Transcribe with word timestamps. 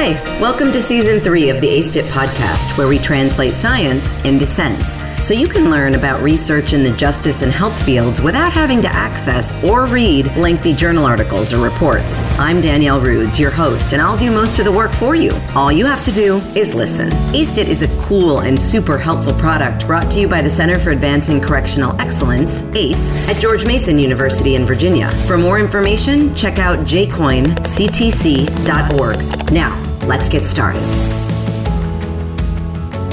Hi, 0.00 0.12
welcome 0.40 0.70
to 0.70 0.80
season 0.80 1.18
three 1.18 1.50
of 1.50 1.60
the 1.60 1.66
ACEIT 1.66 2.04
podcast, 2.04 2.78
where 2.78 2.86
we 2.86 3.00
translate 3.00 3.52
science 3.52 4.12
into 4.24 4.46
sense, 4.46 4.96
so 5.20 5.34
you 5.34 5.48
can 5.48 5.70
learn 5.70 5.94
about 5.94 6.22
research 6.22 6.72
in 6.72 6.82
the 6.82 6.92
justice 6.92 7.42
and 7.42 7.50
health 7.50 7.82
fields 7.84 8.20
without 8.20 8.52
having 8.52 8.80
to 8.82 8.88
access 8.88 9.52
or 9.64 9.86
read 9.86 10.26
lengthy 10.36 10.72
journal 10.72 11.04
articles 11.04 11.52
or 11.52 11.62
reports. 11.62 12.20
I'm 12.38 12.60
Danielle 12.60 13.00
Rudes, 13.00 13.40
your 13.40 13.50
host, 13.50 13.92
and 13.92 14.00
I'll 14.00 14.16
do 14.16 14.30
most 14.30 14.58
of 14.58 14.64
the 14.64 14.72
work 14.72 14.92
for 14.92 15.14
you. 15.14 15.32
All 15.54 15.72
you 15.72 15.84
have 15.86 16.04
to 16.04 16.12
do 16.12 16.36
is 16.54 16.74
listen. 16.74 17.10
ACEIT 17.34 17.66
is 17.66 17.82
a 17.82 17.88
cool 18.00 18.40
and 18.40 18.60
super 18.60 18.96
helpful 18.96 19.32
product 19.34 19.86
brought 19.86 20.10
to 20.12 20.20
you 20.20 20.28
by 20.28 20.40
the 20.40 20.50
Center 20.50 20.78
for 20.78 20.90
Advancing 20.90 21.40
Correctional 21.40 22.00
Excellence, 22.00 22.62
ACE, 22.74 23.28
at 23.28 23.40
George 23.40 23.66
Mason 23.66 23.98
University 23.98 24.54
in 24.54 24.64
Virginia. 24.64 25.10
For 25.26 25.36
more 25.36 25.58
information, 25.58 26.34
check 26.34 26.58
out 26.58 26.78
jcoinctc.org. 26.80 29.52
Now, 29.52 29.98
let's 30.06 30.28
get 30.28 30.46
started. 30.46 30.82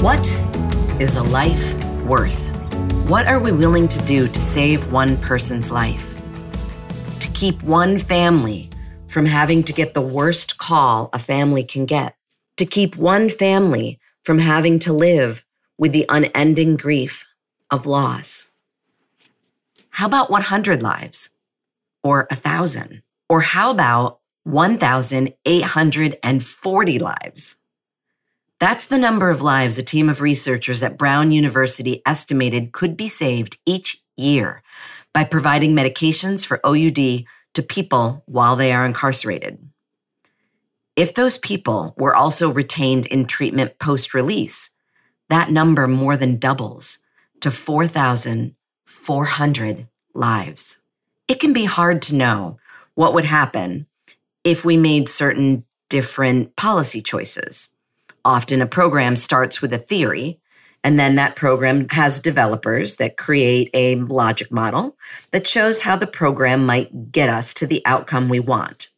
What 0.02 0.26
is 1.00 1.16
a 1.16 1.22
life 1.22 1.75
worth? 2.06 2.48
What 3.08 3.26
are 3.26 3.40
we 3.40 3.52
willing 3.52 3.88
to 3.88 4.04
do 4.06 4.28
to 4.28 4.38
save 4.38 4.92
one 4.92 5.16
person's 5.18 5.70
life? 5.70 6.14
To 7.20 7.28
keep 7.32 7.62
one 7.62 7.98
family 7.98 8.70
from 9.08 9.26
having 9.26 9.62
to 9.64 9.72
get 9.72 9.94
the 9.94 10.00
worst 10.00 10.58
call 10.58 11.10
a 11.12 11.18
family 11.18 11.64
can 11.64 11.86
get? 11.86 12.16
To 12.56 12.64
keep 12.64 12.96
one 12.96 13.28
family 13.28 13.98
from 14.24 14.38
having 14.38 14.78
to 14.80 14.92
live 14.92 15.44
with 15.78 15.92
the 15.92 16.06
unending 16.08 16.76
grief 16.76 17.26
of 17.70 17.86
loss? 17.86 18.48
How 19.90 20.06
about 20.06 20.30
100 20.30 20.82
lives? 20.82 21.30
Or 22.02 22.26
1,000? 22.30 23.02
Or 23.28 23.40
how 23.40 23.70
about 23.70 24.20
1,840 24.46 26.98
lives. 27.00 27.56
That's 28.58 28.86
the 28.86 28.96
number 28.96 29.28
of 29.28 29.42
lives 29.42 29.76
a 29.76 29.82
team 29.82 30.08
of 30.08 30.22
researchers 30.22 30.82
at 30.82 30.96
Brown 30.96 31.30
University 31.30 32.00
estimated 32.06 32.72
could 32.72 32.96
be 32.96 33.08
saved 33.08 33.58
each 33.66 34.02
year 34.16 34.62
by 35.12 35.24
providing 35.24 35.74
medications 35.74 36.46
for 36.46 36.64
OUD 36.64 37.26
to 37.52 37.62
people 37.62 38.22
while 38.26 38.56
they 38.56 38.72
are 38.72 38.86
incarcerated. 38.86 39.58
If 40.94 41.12
those 41.14 41.36
people 41.36 41.92
were 41.98 42.16
also 42.16 42.50
retained 42.50 43.04
in 43.06 43.26
treatment 43.26 43.78
post 43.78 44.14
release, 44.14 44.70
that 45.28 45.50
number 45.50 45.86
more 45.86 46.16
than 46.16 46.38
doubles 46.38 46.98
to 47.40 47.50
4,400 47.50 49.88
lives. 50.14 50.78
It 51.28 51.40
can 51.40 51.52
be 51.52 51.66
hard 51.66 52.00
to 52.02 52.14
know 52.14 52.58
what 52.94 53.12
would 53.12 53.26
happen 53.26 53.86
if 54.44 54.64
we 54.64 54.78
made 54.78 55.10
certain 55.10 55.66
different 55.90 56.56
policy 56.56 57.02
choices. 57.02 57.68
Often 58.26 58.60
a 58.60 58.66
program 58.66 59.14
starts 59.14 59.62
with 59.62 59.72
a 59.72 59.78
theory, 59.78 60.40
and 60.82 60.98
then 60.98 61.14
that 61.14 61.36
program 61.36 61.86
has 61.90 62.18
developers 62.18 62.96
that 62.96 63.16
create 63.16 63.70
a 63.72 63.94
logic 63.94 64.50
model 64.50 64.96
that 65.30 65.46
shows 65.46 65.82
how 65.82 65.94
the 65.94 66.08
program 66.08 66.66
might 66.66 67.12
get 67.12 67.28
us 67.28 67.54
to 67.54 67.68
the 67.68 67.82
outcome 67.86 68.28
we 68.28 68.40
want. 68.40 68.88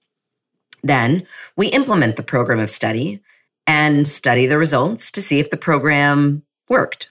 Then 0.82 1.26
we 1.58 1.66
implement 1.66 2.16
the 2.16 2.22
program 2.22 2.58
of 2.58 2.70
study 2.70 3.20
and 3.66 4.08
study 4.08 4.46
the 4.46 4.56
results 4.56 5.10
to 5.10 5.20
see 5.20 5.38
if 5.38 5.50
the 5.50 5.58
program 5.58 6.42
worked. 6.70 7.10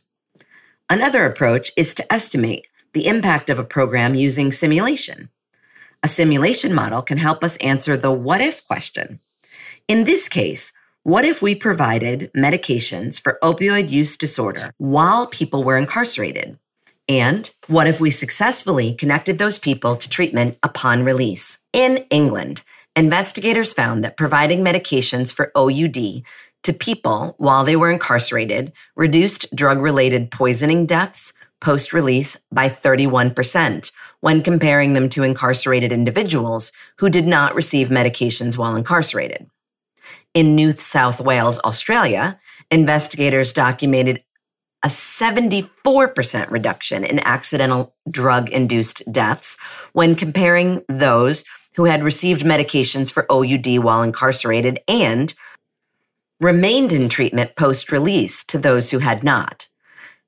Another 0.89 1.23
approach 1.23 1.71
is 1.77 1.93
to 1.93 2.11
estimate 2.11 2.65
the 2.93 3.05
impact 3.05 3.51
of 3.51 3.59
a 3.59 3.63
program 3.63 4.15
using 4.15 4.51
simulation. 4.51 5.29
A 6.01 6.07
simulation 6.07 6.73
model 6.73 7.03
can 7.03 7.19
help 7.19 7.43
us 7.43 7.57
answer 7.57 7.95
the 7.95 8.11
what 8.11 8.41
if 8.41 8.65
question. 8.65 9.19
In 9.87 10.05
this 10.05 10.27
case, 10.27 10.73
what 11.07 11.23
if 11.23 11.41
we 11.41 11.55
provided 11.55 12.29
medications 12.35 13.17
for 13.17 13.39
opioid 13.41 13.89
use 13.89 14.17
disorder 14.17 14.71
while 14.77 15.25
people 15.25 15.63
were 15.63 15.77
incarcerated? 15.77 16.59
And 17.07 17.49
what 17.67 17.87
if 17.87 18.01
we 18.01 18.09
successfully 18.09 18.93
connected 18.93 19.37
those 19.37 19.57
people 19.57 19.95
to 19.95 20.09
treatment 20.09 20.57
upon 20.63 21.05
release? 21.05 21.59
In 21.71 22.05
England, 22.09 22.61
investigators 22.93 23.71
found 23.71 24.03
that 24.03 24.17
providing 24.17 24.65
medications 24.65 25.33
for 25.33 25.49
OUD 25.55 26.23
to 26.63 26.73
people 26.73 27.35
while 27.37 27.63
they 27.63 27.77
were 27.77 27.89
incarcerated 27.89 28.73
reduced 28.97 29.55
drug 29.55 29.79
related 29.79 30.29
poisoning 30.29 30.85
deaths, 30.85 31.31
post 31.61 31.93
release 31.93 32.35
by 32.51 32.67
31% 32.67 33.93
when 34.19 34.43
comparing 34.43 34.91
them 34.91 35.07
to 35.07 35.23
incarcerated 35.23 35.93
individuals 35.93 36.73
who 36.97 37.09
did 37.09 37.25
not 37.25 37.55
receive 37.55 37.87
medications 37.87 38.57
while 38.57 38.75
incarcerated. 38.75 39.49
In 40.37 40.53
New 40.53 40.73
South 40.73 41.19
Wales, 41.19 41.57
Australia, 41.65 42.39
investigators 42.69 43.51
documented 43.51 44.23
a 44.83 44.87
74% 44.87 46.51
reduction 46.51 47.03
in 47.03 47.25
accidental 47.25 47.95
drug 48.07 48.47
induced 48.51 49.01
deaths 49.11 49.57
when 49.93 50.13
comparing 50.13 50.83
those 50.87 51.43
who 51.75 51.85
had 51.85 52.03
received 52.03 52.43
medications 52.43 53.11
for 53.11 53.25
OUD 53.31 53.83
while 53.83 54.03
incarcerated 54.03 54.79
and 54.87 55.33
remained 56.39 56.93
in 56.93 57.09
treatment 57.09 57.55
post 57.55 57.91
release 57.91 58.43
to 58.43 58.59
those 58.59 58.91
who 58.91 58.99
had 58.99 59.23
not. 59.23 59.67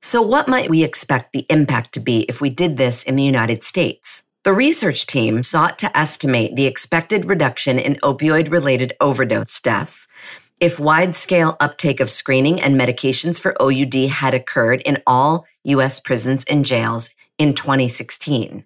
So, 0.02 0.20
what 0.20 0.48
might 0.48 0.68
we 0.68 0.82
expect 0.82 1.32
the 1.32 1.46
impact 1.48 1.92
to 1.92 2.00
be 2.00 2.22
if 2.22 2.40
we 2.40 2.50
did 2.50 2.78
this 2.78 3.04
in 3.04 3.14
the 3.14 3.22
United 3.22 3.62
States? 3.62 4.24
The 4.42 4.52
research 4.54 5.06
team 5.06 5.42
sought 5.42 5.78
to 5.80 5.96
estimate 5.96 6.56
the 6.56 6.66
expected 6.66 7.26
reduction 7.26 7.78
in 7.78 7.96
opioid 7.96 8.50
related 8.50 8.94
overdose 8.98 9.60
deaths 9.60 10.08
if 10.60 10.80
wide 10.80 11.14
scale 11.14 11.56
uptake 11.60 12.00
of 12.00 12.08
screening 12.08 12.60
and 12.60 12.78
medications 12.78 13.40
for 13.40 13.54
OUD 13.60 13.94
had 14.10 14.32
occurred 14.32 14.80
in 14.82 15.02
all 15.06 15.46
U.S. 15.64 16.00
prisons 16.00 16.44
and 16.44 16.64
jails 16.64 17.10
in 17.38 17.54
2016. 17.54 18.64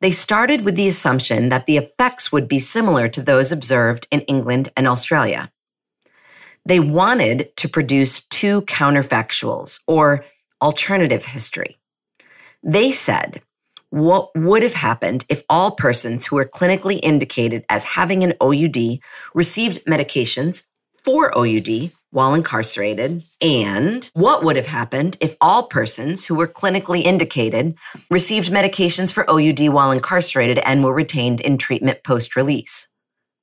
They 0.00 0.10
started 0.10 0.64
with 0.64 0.76
the 0.76 0.88
assumption 0.88 1.48
that 1.48 1.66
the 1.66 1.76
effects 1.76 2.30
would 2.32 2.48
be 2.48 2.58
similar 2.58 3.08
to 3.08 3.22
those 3.22 3.52
observed 3.52 4.06
in 4.10 4.20
England 4.22 4.70
and 4.76 4.88
Australia. 4.88 5.50
They 6.64 6.80
wanted 6.80 7.56
to 7.56 7.68
produce 7.68 8.20
two 8.20 8.62
counterfactuals, 8.62 9.80
or 9.86 10.24
alternative 10.60 11.24
history. 11.24 11.78
They 12.62 12.92
said, 12.92 13.42
what 13.92 14.30
would 14.34 14.62
have 14.62 14.72
happened 14.72 15.22
if 15.28 15.42
all 15.50 15.72
persons 15.72 16.24
who 16.24 16.36
were 16.36 16.46
clinically 16.46 16.98
indicated 17.02 17.62
as 17.68 17.84
having 17.84 18.24
an 18.24 18.32
OUD 18.40 19.00
received 19.34 19.84
medications 19.84 20.62
for 21.04 21.30
OUD 21.36 21.90
while 22.10 22.32
incarcerated? 22.32 23.22
And 23.42 24.10
what 24.14 24.44
would 24.44 24.56
have 24.56 24.66
happened 24.66 25.18
if 25.20 25.36
all 25.42 25.66
persons 25.66 26.24
who 26.24 26.34
were 26.34 26.48
clinically 26.48 27.02
indicated 27.02 27.76
received 28.10 28.50
medications 28.50 29.12
for 29.12 29.30
OUD 29.30 29.68
while 29.68 29.90
incarcerated 29.90 30.58
and 30.60 30.82
were 30.82 30.94
retained 30.94 31.42
in 31.42 31.58
treatment 31.58 32.02
post 32.02 32.34
release? 32.34 32.88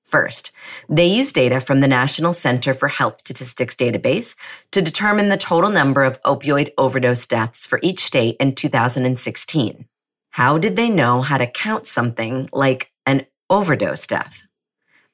First, 0.03 0.51
they 0.89 1.05
used 1.05 1.35
data 1.35 1.59
from 1.59 1.81
the 1.81 1.87
National 1.87 2.33
Center 2.33 2.73
for 2.73 2.87
Health 2.87 3.19
Statistics 3.19 3.75
database 3.75 4.35
to 4.71 4.81
determine 4.81 5.29
the 5.29 5.37
total 5.37 5.69
number 5.69 6.03
of 6.03 6.19
opioid 6.23 6.71
overdose 6.75 7.27
deaths 7.27 7.67
for 7.67 7.79
each 7.83 7.99
state 7.99 8.35
in 8.39 8.55
2016. 8.55 9.85
How 10.31 10.57
did 10.57 10.75
they 10.75 10.89
know 10.89 11.21
how 11.21 11.37
to 11.37 11.47
count 11.47 11.85
something 11.85 12.49
like 12.53 12.91
an 13.05 13.25
overdose 13.49 14.07
death? 14.07 14.43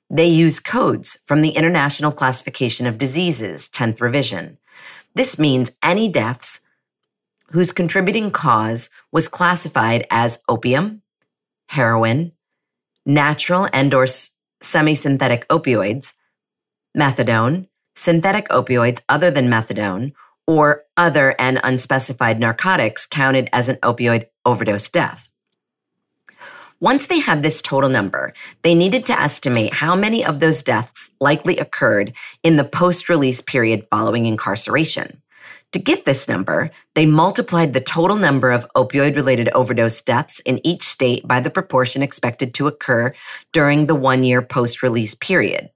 They 0.09 0.27
use 0.27 0.59
codes 0.59 1.17
from 1.25 1.41
the 1.41 1.51
International 1.51 2.11
Classification 2.11 2.85
of 2.85 2.97
Diseases, 2.97 3.69
10th 3.69 4.01
revision. 4.01 4.57
This 5.15 5.39
means 5.39 5.71
any 5.81 6.09
deaths 6.09 6.59
whose 7.51 7.71
contributing 7.71 8.31
cause 8.31 8.89
was 9.11 9.27
classified 9.27 10.05
as 10.11 10.39
opium, 10.49 11.01
heroin, 11.69 12.33
natural 13.05 13.67
and 13.71 13.93
or 13.93 14.05
semi-synthetic 14.61 15.47
opioids, 15.47 16.13
methadone, 16.97 17.68
synthetic 17.95 18.47
opioids 18.50 19.01
other 19.07 19.31
than 19.31 19.50
methadone, 19.50 20.13
or 20.47 20.83
other 20.97 21.35
and 21.39 21.59
unspecified 21.63 22.39
narcotics 22.39 23.06
counted 23.06 23.50
as 23.51 23.69
an 23.69 23.77
opioid 23.77 24.27
overdose 24.45 24.89
death. 24.89 25.30
Once 26.81 27.07
they 27.07 27.19
had 27.19 27.42
this 27.42 27.62
total 27.62 27.89
number, 27.89 28.33
they 28.62 28.75
needed 28.75 29.06
to 29.06 29.19
estimate 29.19 29.74
how 29.74 29.95
many 29.95 30.25
of 30.25 30.39
those 30.39 30.62
deaths 30.62 31.09
likely 31.21 31.57
occurred 31.57 32.13
in 32.44 32.57
the 32.57 32.63
post 32.63 33.07
release 33.07 33.42
period 33.42 33.88
following 33.89 34.25
incarceration. 34.25 35.21
To 35.71 35.80
get 35.80 36.06
this 36.06 36.27
number, 36.27 36.71
they 36.94 37.06
multiplied 37.06 37.74
the 37.74 37.81
total 37.81 38.18
number 38.18 38.51
of 38.51 38.68
opioid 38.75 39.15
related 39.15 39.50
overdose 39.50 40.01
deaths 40.01 40.39
in 40.42 40.65
each 40.65 40.83
state 40.83 41.27
by 41.27 41.39
the 41.39 41.50
proportion 41.50 42.01
expected 42.01 42.53
to 42.53 42.68
occur 42.68 43.13
during 43.51 43.88
the 43.88 43.95
one 43.95 44.24
year 44.24 44.42
post 44.42 44.83
release 44.83 45.15
period. 45.15 45.71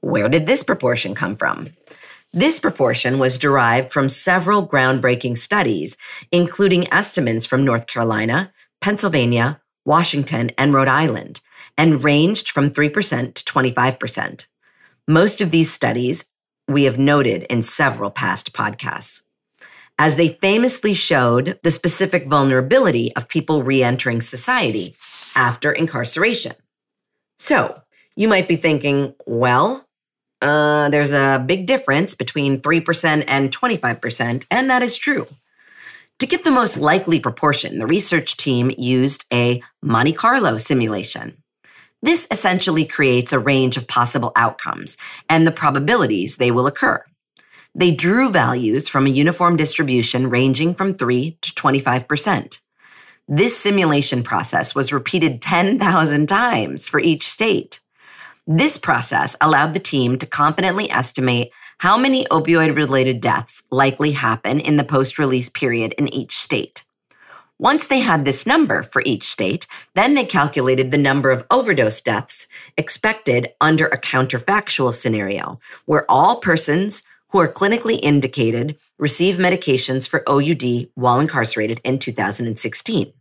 Where 0.00 0.28
did 0.28 0.46
this 0.46 0.62
proportion 0.62 1.14
come 1.14 1.36
from? 1.36 1.68
This 2.32 2.60
proportion 2.60 3.18
was 3.18 3.38
derived 3.38 3.90
from 3.90 4.08
several 4.08 4.66
groundbreaking 4.66 5.36
studies, 5.36 5.96
including 6.30 6.92
estimates 6.92 7.44
from 7.44 7.64
North 7.64 7.88
Carolina, 7.88 8.52
Pennsylvania, 8.80 9.60
Washington, 9.84 10.52
and 10.56 10.72
Rhode 10.72 10.86
Island, 10.86 11.40
and 11.76 12.04
ranged 12.04 12.50
from 12.50 12.70
3% 12.70 13.34
to 13.34 13.44
25%. 13.44 14.46
Most 15.08 15.40
of 15.40 15.50
these 15.50 15.72
studies 15.72 16.24
we 16.68 16.84
have 16.84 16.98
noted 16.98 17.42
in 17.50 17.64
several 17.64 18.12
past 18.12 18.52
podcasts, 18.52 19.22
as 19.98 20.14
they 20.14 20.38
famously 20.40 20.94
showed 20.94 21.58
the 21.64 21.70
specific 21.72 22.28
vulnerability 22.28 23.12
of 23.16 23.28
people 23.28 23.64
re 23.64 23.82
entering 23.82 24.20
society 24.20 24.94
after 25.34 25.72
incarceration. 25.72 26.52
So, 27.38 27.82
you 28.14 28.28
might 28.28 28.46
be 28.46 28.56
thinking, 28.56 29.14
well, 29.26 29.88
uh, 30.40 30.88
there's 30.88 31.12
a 31.12 31.42
big 31.46 31.66
difference 31.66 32.14
between 32.14 32.60
3% 32.60 33.24
and 33.26 33.50
25%, 33.50 34.46
and 34.50 34.70
that 34.70 34.82
is 34.82 34.96
true. 34.96 35.26
To 36.20 36.26
get 36.26 36.44
the 36.44 36.50
most 36.50 36.76
likely 36.76 37.18
proportion, 37.18 37.78
the 37.78 37.86
research 37.86 38.36
team 38.36 38.70
used 38.76 39.24
a 39.32 39.62
Monte 39.82 40.12
Carlo 40.12 40.58
simulation. 40.58 41.42
This 42.02 42.26
essentially 42.30 42.84
creates 42.84 43.32
a 43.32 43.38
range 43.38 43.76
of 43.76 43.86
possible 43.86 44.32
outcomes 44.36 44.96
and 45.28 45.46
the 45.46 45.52
probabilities 45.52 46.36
they 46.36 46.50
will 46.50 46.66
occur. 46.66 47.04
They 47.74 47.90
drew 47.90 48.30
values 48.30 48.88
from 48.88 49.06
a 49.06 49.10
uniform 49.10 49.56
distribution 49.56 50.28
ranging 50.28 50.74
from 50.74 50.94
3 50.94 51.38
to 51.40 51.50
25%. 51.52 52.58
This 53.28 53.56
simulation 53.56 54.22
process 54.22 54.74
was 54.74 54.92
repeated 54.92 55.40
10,000 55.40 56.26
times 56.26 56.88
for 56.88 56.98
each 56.98 57.28
state. 57.28 57.80
This 58.52 58.78
process 58.78 59.36
allowed 59.40 59.74
the 59.74 59.78
team 59.78 60.18
to 60.18 60.26
confidently 60.26 60.90
estimate 60.90 61.52
how 61.78 61.96
many 61.96 62.24
opioid 62.32 62.74
related 62.74 63.20
deaths 63.20 63.62
likely 63.70 64.10
happen 64.10 64.58
in 64.58 64.74
the 64.74 64.82
post 64.82 65.20
release 65.20 65.48
period 65.48 65.92
in 65.96 66.12
each 66.12 66.36
state. 66.36 66.82
Once 67.60 67.86
they 67.86 68.00
had 68.00 68.24
this 68.24 68.46
number 68.46 68.82
for 68.82 69.02
each 69.06 69.22
state, 69.22 69.68
then 69.94 70.14
they 70.14 70.24
calculated 70.24 70.90
the 70.90 70.98
number 70.98 71.30
of 71.30 71.46
overdose 71.48 72.00
deaths 72.00 72.48
expected 72.76 73.50
under 73.60 73.86
a 73.86 74.00
counterfactual 74.00 74.92
scenario, 74.92 75.60
where 75.84 76.04
all 76.10 76.40
persons 76.40 77.04
who 77.28 77.38
are 77.38 77.52
clinically 77.52 78.00
indicated 78.02 78.76
receive 78.98 79.36
medications 79.36 80.08
for 80.08 80.28
OUD 80.28 80.90
while 80.96 81.20
incarcerated 81.20 81.80
in 81.84 82.00
2016. 82.00 83.12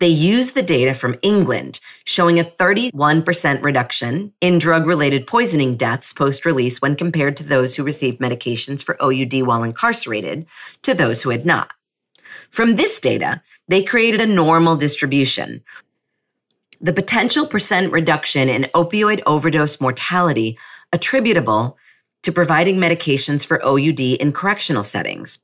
They 0.00 0.08
used 0.08 0.54
the 0.54 0.62
data 0.62 0.94
from 0.94 1.18
England 1.20 1.78
showing 2.06 2.40
a 2.40 2.44
31% 2.44 3.62
reduction 3.62 4.32
in 4.40 4.58
drug 4.58 4.86
related 4.86 5.26
poisoning 5.26 5.74
deaths 5.74 6.14
post 6.14 6.46
release 6.46 6.80
when 6.80 6.96
compared 6.96 7.36
to 7.36 7.44
those 7.44 7.74
who 7.76 7.84
received 7.84 8.18
medications 8.18 8.82
for 8.82 8.96
OUD 9.02 9.46
while 9.46 9.62
incarcerated 9.62 10.46
to 10.82 10.94
those 10.94 11.20
who 11.20 11.28
had 11.28 11.44
not. 11.44 11.72
From 12.50 12.76
this 12.76 12.98
data, 12.98 13.42
they 13.68 13.82
created 13.82 14.22
a 14.22 14.26
normal 14.26 14.74
distribution. 14.74 15.62
The 16.80 16.94
potential 16.94 17.46
percent 17.46 17.92
reduction 17.92 18.48
in 18.48 18.62
opioid 18.74 19.20
overdose 19.26 19.82
mortality 19.82 20.58
attributable 20.94 21.76
to 22.22 22.32
providing 22.32 22.76
medications 22.76 23.44
for 23.46 23.62
OUD 23.62 24.00
in 24.00 24.32
correctional 24.32 24.82
settings. 24.82 25.40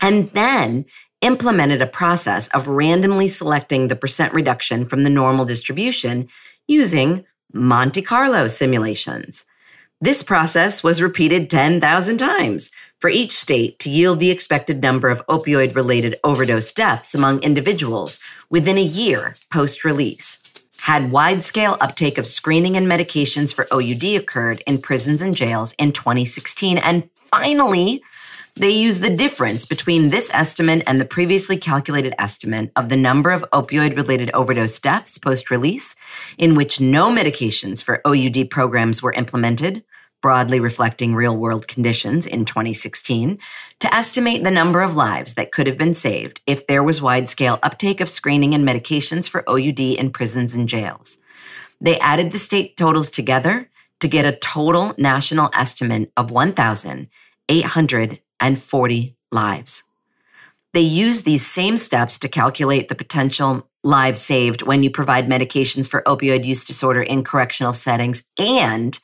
And 0.00 0.30
then 0.32 0.86
implemented 1.24 1.80
a 1.80 1.86
process 1.86 2.48
of 2.48 2.68
randomly 2.68 3.28
selecting 3.28 3.88
the 3.88 3.96
percent 3.96 4.34
reduction 4.34 4.84
from 4.84 5.04
the 5.04 5.10
normal 5.10 5.46
distribution 5.46 6.28
using 6.68 7.24
Monte 7.52 8.02
Carlo 8.02 8.46
simulations. 8.46 9.46
This 10.00 10.22
process 10.22 10.82
was 10.82 11.00
repeated 11.00 11.48
10,000 11.48 12.18
times 12.18 12.70
for 13.00 13.08
each 13.08 13.32
state 13.32 13.78
to 13.78 13.90
yield 13.90 14.20
the 14.20 14.30
expected 14.30 14.82
number 14.82 15.08
of 15.08 15.26
opioid 15.28 15.74
related 15.74 16.16
overdose 16.22 16.72
deaths 16.72 17.14
among 17.14 17.40
individuals 17.40 18.20
within 18.50 18.76
a 18.76 18.82
year 18.82 19.34
post 19.50 19.82
release. 19.82 20.38
Had 20.80 21.10
wide 21.10 21.42
scale 21.42 21.78
uptake 21.80 22.18
of 22.18 22.26
screening 22.26 22.76
and 22.76 22.86
medications 22.86 23.54
for 23.54 23.66
OUD 23.72 24.04
occurred 24.20 24.62
in 24.66 24.76
prisons 24.76 25.22
and 25.22 25.34
jails 25.34 25.72
in 25.78 25.92
2016. 25.92 26.76
And 26.76 27.08
finally, 27.14 28.02
they 28.56 28.70
use 28.70 29.00
the 29.00 29.14
difference 29.14 29.64
between 29.64 30.10
this 30.10 30.30
estimate 30.32 30.84
and 30.86 31.00
the 31.00 31.04
previously 31.04 31.56
calculated 31.56 32.14
estimate 32.20 32.70
of 32.76 32.88
the 32.88 32.96
number 32.96 33.32
of 33.32 33.44
opioid 33.52 33.96
related 33.96 34.30
overdose 34.32 34.78
deaths 34.78 35.18
post 35.18 35.50
release, 35.50 35.96
in 36.38 36.54
which 36.54 36.80
no 36.80 37.10
medications 37.10 37.82
for 37.82 38.00
OUD 38.06 38.48
programs 38.50 39.02
were 39.02 39.12
implemented, 39.14 39.82
broadly 40.22 40.60
reflecting 40.60 41.16
real 41.16 41.36
world 41.36 41.66
conditions 41.66 42.28
in 42.28 42.44
2016, 42.44 43.40
to 43.80 43.92
estimate 43.92 44.44
the 44.44 44.52
number 44.52 44.82
of 44.82 44.94
lives 44.94 45.34
that 45.34 45.50
could 45.50 45.66
have 45.66 45.76
been 45.76 45.92
saved 45.92 46.40
if 46.46 46.64
there 46.68 46.84
was 46.84 47.02
wide 47.02 47.28
scale 47.28 47.58
uptake 47.60 48.00
of 48.00 48.08
screening 48.08 48.54
and 48.54 48.66
medications 48.66 49.28
for 49.28 49.42
OUD 49.50 49.80
in 49.80 50.10
prisons 50.10 50.54
and 50.54 50.68
jails. 50.68 51.18
They 51.80 51.98
added 51.98 52.30
the 52.30 52.38
state 52.38 52.76
totals 52.76 53.10
together 53.10 53.68
to 53.98 54.06
get 54.06 54.24
a 54.24 54.36
total 54.36 54.94
national 54.96 55.50
estimate 55.52 56.12
of 56.16 56.30
1,840 58.52 59.16
lives. 59.32 59.84
They 60.72 60.80
use 60.80 61.22
these 61.22 61.46
same 61.46 61.76
steps 61.76 62.18
to 62.18 62.28
calculate 62.28 62.88
the 62.88 62.94
potential 62.94 63.68
lives 63.84 64.20
saved 64.20 64.62
when 64.62 64.82
you 64.82 64.90
provide 64.90 65.28
medications 65.28 65.88
for 65.88 66.02
opioid 66.02 66.44
use 66.44 66.64
disorder 66.64 67.02
in 67.02 67.22
correctional 67.22 67.72
settings 67.72 68.24
and 68.38 68.98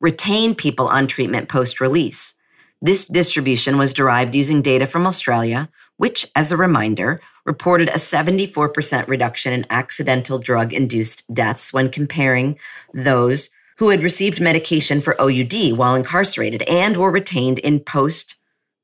retain 0.00 0.54
people 0.54 0.86
on 0.88 1.06
treatment 1.06 1.48
post 1.48 1.80
release. 1.80 2.34
This 2.82 3.06
distribution 3.06 3.78
was 3.78 3.94
derived 3.94 4.34
using 4.34 4.60
data 4.60 4.84
from 4.84 5.06
Australia, 5.06 5.70
which, 5.96 6.26
as 6.36 6.52
a 6.52 6.56
reminder, 6.56 7.20
reported 7.46 7.88
a 7.88 7.92
74% 7.92 9.08
reduction 9.08 9.54
in 9.54 9.66
accidental 9.70 10.38
drug 10.38 10.74
induced 10.74 11.24
deaths 11.32 11.72
when 11.72 11.88
comparing 11.88 12.58
those 12.92 13.48
who 13.78 13.88
had 13.88 14.02
received 14.02 14.40
medication 14.40 15.00
for 15.00 15.18
OUD 15.20 15.76
while 15.78 15.94
incarcerated 15.94 16.62
and 16.62 16.96
were 16.96 17.10
retained 17.10 17.58
in 17.60 17.80
post 17.80 18.36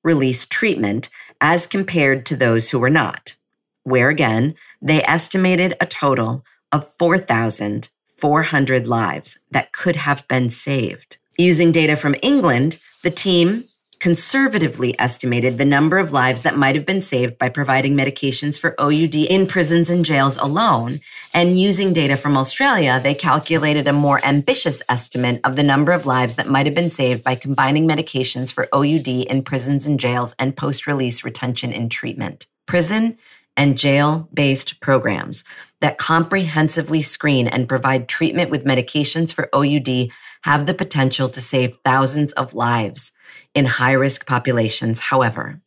release 0.02 0.47
treatment 0.47 1.08
as 1.41 1.67
compared 1.67 2.26
to 2.26 2.37
those 2.37 2.70
who 2.70 2.79
were 2.79 2.91
not, 2.91 3.35
where 3.82 4.08
again, 4.08 4.55
they 4.81 5.02
estimated 5.05 5.76
a 5.81 5.87
total 5.87 6.44
of 6.73 6.93
4,400 6.99 8.87
lives 8.87 9.38
that 9.50 9.73
could 9.73 9.97
have 9.97 10.29
been 10.29 10.50
saved. 10.50 11.17
Using 11.38 11.73
data 11.73 11.97
from 11.97 12.14
England, 12.23 12.79
the 13.02 13.11
team 13.11 13.64
conservatively 14.00 14.99
estimated 14.99 15.58
the 15.58 15.64
number 15.64 15.99
of 15.99 16.11
lives 16.11 16.41
that 16.43 16.56
might 16.56 16.75
have 16.75 16.87
been 16.87 17.02
saved 17.02 17.37
by 17.38 17.50
providing 17.50 17.94
medications 17.94 18.58
for 18.58 18.75
OUD 18.81 19.14
in 19.14 19.47
prisons 19.47 19.91
and 19.91 20.05
jails 20.05 20.38
alone. 20.38 21.00
And 21.35 21.61
using 21.61 21.93
data 21.93 22.17
from 22.17 22.37
Australia, 22.37 22.99
they 23.00 23.14
calculated 23.14 23.87
a 23.87 23.93
more 23.93 24.19
ambitious 24.25 24.82
estimate 24.88 25.41
of 25.44 25.55
the 25.55 25.62
number 25.62 25.93
of 25.93 26.06
lives 26.06 26.35
that 26.37 26.49
might 26.49 26.66
have 26.66 26.75
been 26.75 26.90
saved 26.90 27.23
by 27.23 27.35
combining 27.35 27.87
medications 27.87 28.50
for 28.50 28.69
OUD 28.75 29.07
in 29.07 29.42
prisons 29.42 29.87
and 29.87 30.00
jails 30.00 30.35
and 30.38 30.57
post 30.57 30.87
release 30.87 31.23
retention 31.23 31.73
and 31.73 31.90
treatment. 31.90 32.47
Prison 32.66 33.19
and 33.57 33.78
jail 33.78 34.28
based 34.33 34.80
programs 34.80 35.45
that 35.80 35.99
comprehensively 35.99 37.02
screen 37.02 37.47
and 37.47 37.69
provide 37.69 38.09
treatment 38.09 38.50
with 38.50 38.64
medications 38.64 39.33
for 39.33 39.49
OUD 39.54 40.11
have 40.42 40.66
the 40.66 40.75
potential 40.75 41.28
to 41.28 41.40
save 41.40 41.76
thousands 41.85 42.33
of 42.33 42.54
lives 42.54 43.12
in 43.54 43.64
high 43.66 43.92
risk 43.92 44.26
populations. 44.26 45.00
However, 45.00 45.61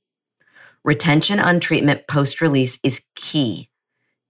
retention 0.83 1.39
on 1.39 1.59
treatment 1.59 2.07
post 2.07 2.41
release 2.41 2.79
is 2.83 3.03
key. 3.15 3.69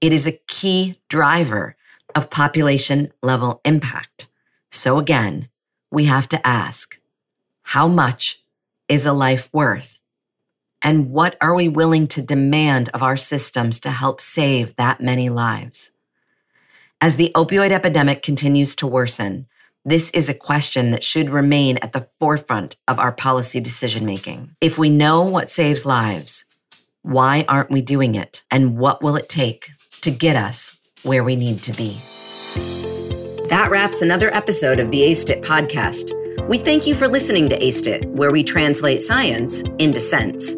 It 0.01 0.13
is 0.13 0.27
a 0.27 0.39
key 0.47 0.99
driver 1.09 1.75
of 2.15 2.29
population 2.29 3.11
level 3.21 3.61
impact. 3.65 4.27
So 4.71 4.97
again, 4.97 5.49
we 5.91 6.05
have 6.05 6.27
to 6.29 6.47
ask 6.47 6.99
how 7.63 7.87
much 7.87 8.43
is 8.89 9.05
a 9.05 9.13
life 9.13 9.49
worth? 9.53 9.99
And 10.83 11.11
what 11.11 11.37
are 11.39 11.55
we 11.55 11.69
willing 11.69 12.07
to 12.07 12.21
demand 12.21 12.89
of 12.93 13.01
our 13.01 13.15
systems 13.15 13.79
to 13.79 13.89
help 13.89 14.19
save 14.19 14.75
that 14.75 14.99
many 14.99 15.29
lives? 15.29 15.91
As 16.99 17.15
the 17.15 17.31
opioid 17.35 17.71
epidemic 17.71 18.21
continues 18.21 18.75
to 18.75 18.87
worsen, 18.87 19.47
this 19.85 20.09
is 20.11 20.29
a 20.29 20.33
question 20.33 20.91
that 20.91 21.03
should 21.03 21.29
remain 21.29 21.77
at 21.77 21.93
the 21.93 22.07
forefront 22.19 22.75
of 22.87 22.99
our 22.99 23.11
policy 23.11 23.59
decision 23.61 24.05
making. 24.05 24.55
If 24.61 24.77
we 24.77 24.89
know 24.89 25.23
what 25.23 25.49
saves 25.49 25.85
lives, 25.85 26.45
why 27.01 27.45
aren't 27.47 27.71
we 27.71 27.81
doing 27.81 28.15
it? 28.15 28.43
And 28.51 28.77
what 28.77 29.01
will 29.01 29.15
it 29.15 29.27
take 29.29 29.69
to 30.01 30.11
get 30.11 30.35
us 30.35 30.77
where 31.03 31.23
we 31.23 31.35
need 31.35 31.59
to 31.59 31.73
be? 31.73 32.01
That 33.49 33.67
wraps 33.69 34.01
another 34.01 34.33
episode 34.33 34.79
of 34.79 34.91
the 34.91 35.03
ACEIT 35.03 35.43
podcast. 35.43 36.17
We 36.47 36.57
thank 36.57 36.87
you 36.87 36.95
for 36.95 37.07
listening 37.07 37.49
to 37.49 37.61
ACEIT, 37.61 38.05
where 38.05 38.31
we 38.31 38.43
translate 38.43 39.01
science 39.01 39.63
into 39.79 39.99
sense. 39.99 40.55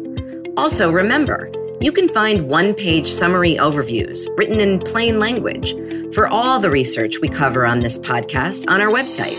Also, 0.56 0.90
remember, 0.90 1.52
you 1.80 1.92
can 1.92 2.08
find 2.08 2.48
one 2.48 2.72
page 2.72 3.08
summary 3.08 3.56
overviews 3.56 4.26
written 4.38 4.58
in 4.60 4.78
plain 4.78 5.18
language 5.18 5.74
for 6.14 6.28
all 6.28 6.58
the 6.58 6.70
research 6.70 7.20
we 7.20 7.28
cover 7.28 7.66
on 7.66 7.80
this 7.80 7.98
podcast 7.98 8.64
on 8.68 8.80
our 8.80 8.88
website, 8.88 9.36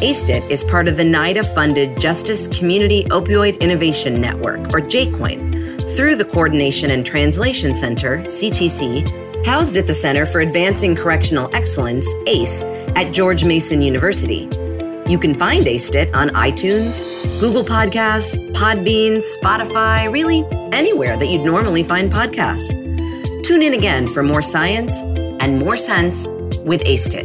ACEIT 0.01 0.43
is 0.51 0.65
part 0.65 0.89
of 0.89 0.97
the 0.97 1.03
NIDA 1.03 1.45
funded 1.55 1.97
Justice 1.99 2.49
Community 2.49 3.05
Opioid 3.05 3.59
Innovation 3.61 4.19
Network, 4.19 4.59
or 4.73 4.81
JCOIN, 4.81 5.95
through 5.95 6.17
the 6.17 6.25
Coordination 6.25 6.91
and 6.91 7.05
Translation 7.05 7.73
Center, 7.73 8.19
CTC, 8.23 9.45
housed 9.45 9.77
at 9.77 9.87
the 9.87 9.93
Center 9.93 10.25
for 10.25 10.41
Advancing 10.41 10.97
Correctional 10.97 11.49
Excellence, 11.55 12.13
ACE, 12.27 12.63
at 12.97 13.13
George 13.13 13.45
Mason 13.45 13.81
University. 13.81 14.49
You 15.07 15.17
can 15.17 15.33
find 15.33 15.65
ACEIT 15.65 16.13
on 16.13 16.27
iTunes, 16.29 17.03
Google 17.39 17.63
Podcasts, 17.63 18.37
Podbean, 18.51 19.23
Spotify, 19.23 20.11
really 20.11 20.43
anywhere 20.73 21.15
that 21.15 21.27
you'd 21.27 21.45
normally 21.45 21.83
find 21.83 22.11
podcasts. 22.11 22.73
Tune 23.45 23.63
in 23.63 23.73
again 23.73 24.09
for 24.09 24.23
more 24.23 24.41
science 24.41 25.03
and 25.03 25.57
more 25.57 25.77
sense 25.77 26.27
with 26.65 26.83
ACEIT. 26.83 27.24